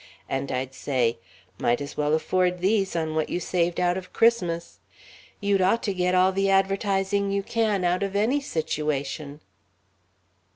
[0.27, 1.19] And I'd say:
[1.59, 4.79] 'Might as well afford these on what you saved out of Christmas.'
[5.39, 9.41] You'd ought to get all the advertising you can out of any situation."